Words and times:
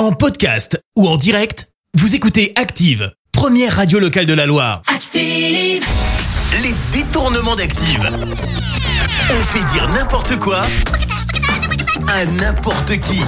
En 0.00 0.12
podcast 0.12 0.82
ou 0.96 1.06
en 1.06 1.18
direct, 1.18 1.68
vous 1.92 2.14
écoutez 2.14 2.54
Active, 2.56 3.12
première 3.32 3.76
radio 3.76 3.98
locale 3.98 4.24
de 4.24 4.32
la 4.32 4.46
Loire. 4.46 4.80
Active. 4.86 5.84
Les 6.62 6.74
détournements 6.90 7.54
d'Active. 7.54 8.08
On 9.28 9.42
fait 9.42 9.62
dire 9.74 9.86
n'importe 9.90 10.38
quoi 10.38 10.62
à 12.08 12.24
n'importe 12.24 12.98
qui. 13.00 13.20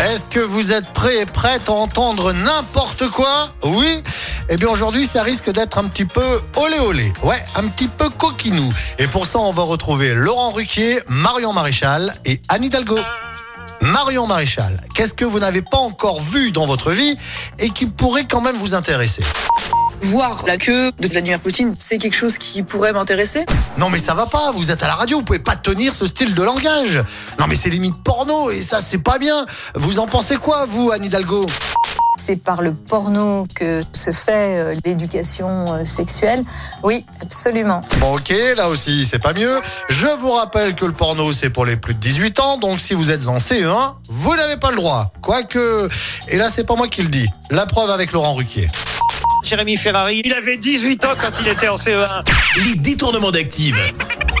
Est-ce 0.00 0.24
que 0.24 0.40
vous 0.40 0.72
êtes 0.72 0.92
prêts 0.92 1.20
et 1.20 1.26
prêtes 1.26 1.68
à 1.68 1.72
entendre 1.74 2.32
n'importe 2.32 3.08
quoi? 3.10 3.54
Oui? 3.62 4.02
Eh 4.48 4.56
bien 4.56 4.70
aujourd'hui 4.70 5.06
ça 5.06 5.22
risque 5.22 5.52
d'être 5.52 5.78
un 5.78 5.84
petit 5.84 6.04
peu 6.04 6.40
olé 6.56 6.80
olé, 6.80 7.12
ouais, 7.22 7.44
un 7.54 7.68
petit 7.68 7.86
peu 7.86 8.10
coquinou. 8.10 8.72
Et 8.98 9.06
pour 9.06 9.28
ça 9.28 9.38
on 9.38 9.52
va 9.52 9.62
retrouver 9.62 10.14
Laurent 10.14 10.50
Ruquier, 10.50 10.98
Marion 11.06 11.52
Maréchal 11.52 12.12
et 12.24 12.42
Anne 12.48 12.64
Hidalgo. 12.64 12.98
Marion 13.84 14.26
Maréchal, 14.26 14.80
qu'est-ce 14.94 15.12
que 15.12 15.26
vous 15.26 15.40
n'avez 15.40 15.60
pas 15.60 15.76
encore 15.76 16.18
vu 16.22 16.52
dans 16.52 16.64
votre 16.64 16.90
vie 16.92 17.18
et 17.58 17.68
qui 17.68 17.84
pourrait 17.84 18.24
quand 18.24 18.40
même 18.40 18.56
vous 18.56 18.72
intéresser? 18.72 19.22
Voir 20.00 20.44
la 20.46 20.56
queue 20.56 20.90
de 20.98 21.06
Vladimir 21.06 21.38
Poutine, 21.38 21.74
c'est 21.76 21.98
quelque 21.98 22.16
chose 22.16 22.38
qui 22.38 22.62
pourrait 22.62 22.94
m'intéresser. 22.94 23.44
Non 23.76 23.90
mais 23.90 23.98
ça 23.98 24.14
va 24.14 24.24
pas, 24.24 24.52
vous 24.52 24.70
êtes 24.70 24.82
à 24.82 24.86
la 24.86 24.94
radio, 24.94 25.18
vous 25.18 25.24
pouvez 25.24 25.38
pas 25.38 25.56
tenir 25.56 25.94
ce 25.94 26.06
style 26.06 26.34
de 26.34 26.42
langage. 26.42 27.04
Non 27.38 27.46
mais 27.46 27.56
c'est 27.56 27.68
limite 27.68 28.02
porno 28.02 28.50
et 28.50 28.62
ça 28.62 28.80
c'est 28.80 29.02
pas 29.02 29.18
bien. 29.18 29.44
Vous 29.74 29.98
en 29.98 30.06
pensez 30.06 30.36
quoi 30.36 30.64
vous, 30.64 30.90
Anne 30.90 31.04
Hidalgo? 31.04 31.44
C'est 32.26 32.36
par 32.36 32.62
le 32.62 32.72
porno 32.72 33.46
que 33.54 33.82
se 33.92 34.10
fait 34.10 34.58
euh, 34.58 34.74
l'éducation 34.86 35.74
euh, 35.74 35.84
sexuelle. 35.84 36.42
Oui, 36.82 37.04
absolument. 37.20 37.82
Bon 37.98 38.16
ok, 38.16 38.32
là 38.56 38.70
aussi 38.70 39.04
c'est 39.04 39.18
pas 39.18 39.34
mieux. 39.34 39.60
Je 39.90 40.06
vous 40.06 40.30
rappelle 40.30 40.74
que 40.74 40.86
le 40.86 40.94
porno 40.94 41.34
c'est 41.34 41.50
pour 41.50 41.66
les 41.66 41.76
plus 41.76 41.92
de 41.92 41.98
18 41.98 42.40
ans, 42.40 42.56
donc 42.56 42.80
si 42.80 42.94
vous 42.94 43.10
êtes 43.10 43.26
en 43.26 43.36
CE1, 43.36 43.96
vous 44.08 44.34
n'avez 44.36 44.56
pas 44.56 44.70
le 44.70 44.76
droit. 44.76 45.12
Quoique, 45.20 45.90
et 46.28 46.38
là 46.38 46.48
c'est 46.48 46.64
pas 46.64 46.76
moi 46.76 46.88
qui 46.88 47.02
le 47.02 47.08
dis, 47.08 47.28
la 47.50 47.66
preuve 47.66 47.90
avec 47.90 48.12
Laurent 48.12 48.32
Ruquier. 48.32 48.70
Jérémy 49.42 49.76
Ferrari, 49.76 50.22
il 50.24 50.32
avait 50.32 50.56
18 50.56 51.04
ans 51.04 51.14
quand 51.20 51.32
il 51.40 51.48
était 51.48 51.68
en 51.68 51.74
E 51.74 51.78
CE1. 51.78 52.24
Les 52.64 52.74
détournements 52.76 53.32
d'Active. 53.32 53.76